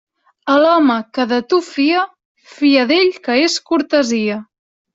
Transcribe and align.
A 0.53 0.53
l'home 0.61 0.95
que 1.17 1.25
de 1.33 1.39
tu 1.53 1.59
fia, 1.67 2.07
fia 2.55 2.89
d'ell 2.93 3.15
que 3.29 3.39
és 3.45 3.61
cortesia. 3.71 4.43